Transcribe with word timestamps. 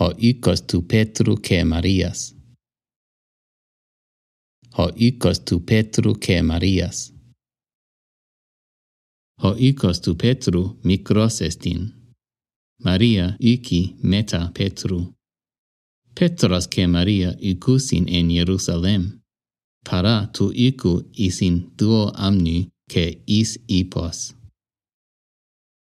hoicos 0.00 0.60
tu 0.62 0.82
Petru 0.82 1.36
que 1.36 1.64
Marias. 1.64 2.34
Hoicos 4.76 5.44
tu 5.44 5.60
Petru 5.60 6.14
que 6.14 6.40
Marias. 6.42 7.12
Hoicos 9.42 10.00
tu 10.00 10.14
Petru 10.14 10.78
micros 10.84 11.40
estin. 11.40 11.94
Maria 12.78 13.36
ici 13.40 13.96
meta 14.02 14.52
Petru. 14.54 15.14
Petros 16.14 16.68
ke 16.68 16.86
Maria 16.86 17.36
icusin 17.40 18.08
en 18.08 18.30
Jerusalem. 18.30 19.20
Para 19.84 20.30
tu 20.32 20.52
icu 20.54 21.10
isin 21.12 21.72
duo 21.76 22.12
amni 22.14 22.68
ke 22.88 23.22
is 23.26 23.58
ipos. 23.66 24.34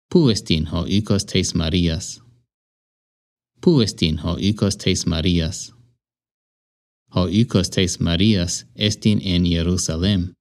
Puestin 0.09 0.67
hoicos 0.73 1.27
tes 1.27 1.55
Marias 1.55 2.30
puestin 3.61 4.19
ho 4.19 4.37
ikos 4.41 4.77
teis 4.77 5.07
Marias. 5.07 5.73
Ho 7.15 7.27
ikos 7.30 7.71
teis 7.71 8.01
Marias 8.01 8.67
estin 8.77 9.21
en 9.25 9.45
Jerusalem. 9.47 10.33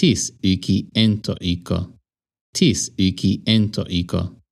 Tis 0.00 0.32
ici 0.42 0.88
ento 0.94 1.36
iko. 1.40 1.98
Tis 2.58 2.92
ici 2.98 3.42
ento 3.46 3.84
iko. 3.88 4.42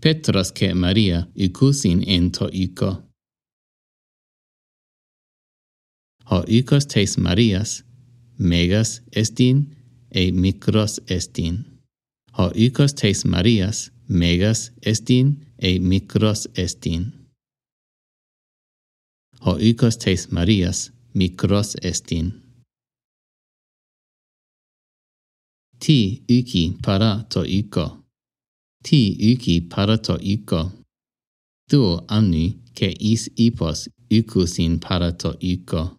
Petras 0.00 0.52
che 0.52 0.74
Maria 0.74 1.26
icusin 1.34 2.02
ento 2.06 2.48
iko. 2.52 3.10
Ho 6.30 6.44
ikos 6.48 6.86
teis 6.86 7.18
Marias, 7.18 7.84
megas 8.38 9.02
estin 9.12 9.76
e 10.10 10.32
mikros 10.32 11.00
estin. 11.06 11.64
Ho 12.38 12.50
ikos 12.54 12.94
teis 12.94 13.24
Marias, 13.24 13.90
megas 14.10 14.72
estin 14.82 15.46
e 15.58 15.78
micros 15.78 16.48
estin. 16.54 17.12
Hoicos 19.40 19.96
teis 19.96 20.32
Marias 20.32 20.90
micros 21.14 21.76
estin. 21.82 22.32
Ti 25.78 26.24
iki 26.28 26.76
para 26.82 27.24
to 27.30 27.44
ico. 27.44 28.04
Ti 28.82 29.16
iki 29.32 29.60
para 29.60 29.96
to 29.96 30.18
ico. 30.20 30.72
Duo 31.70 32.04
anni 32.08 32.58
ke 32.74 32.94
is 32.98 33.30
ipos 33.36 33.88
ikusin 34.10 34.80
para 34.80 35.12
to 35.12 35.36
ico. 35.40 35.96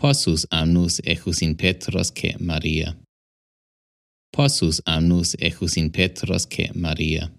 Possus 0.00 0.46
annus 0.50 1.00
echusin 1.04 1.54
Petros 1.54 2.10
ke 2.10 2.40
Maria. 2.40 2.96
Possus 4.32 4.80
annus 4.86 5.34
echusin 5.40 5.90
Petros 5.90 6.46
che 6.46 6.70
Maria. 6.74 7.32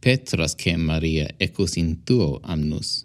Petros 0.00 0.54
che 0.54 0.76
Maria 0.76 1.28
ecus 1.38 1.76
in 1.76 2.02
tuo 2.04 2.40
annus. 2.42 3.04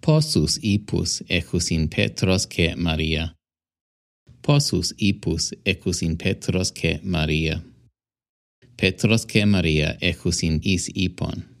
Possus 0.00 0.58
ipus 0.62 1.22
ecus 1.28 1.70
in 1.70 1.88
Petros 1.88 2.46
che 2.46 2.76
Maria. 2.76 3.34
Possus 4.42 4.94
ipus 4.96 5.52
ecus 5.64 6.02
in 6.02 6.16
Petros 6.16 6.70
che 6.70 7.00
Maria. 7.02 7.60
Petros 8.76 9.26
che 9.26 9.44
Maria 9.44 9.98
ecus 10.00 10.42
in 10.42 10.60
is 10.62 10.88
ipon. 10.94 11.57